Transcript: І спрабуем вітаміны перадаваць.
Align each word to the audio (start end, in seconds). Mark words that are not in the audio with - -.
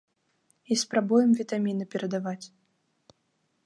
І 0.71 0.77
спрабуем 0.83 1.37
вітаміны 1.43 1.89
перадаваць. 1.95 2.43